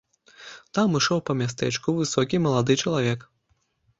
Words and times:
Там 0.77 0.95
ішоў 0.99 1.19
па 1.29 1.35
мястэчку 1.41 1.95
высокі 1.99 2.39
малады 2.45 2.79
чалавек. 2.87 3.19